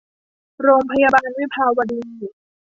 [0.61, 1.99] โรงพยาบาลวิภาวดี